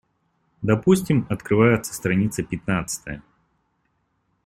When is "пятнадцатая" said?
2.41-3.21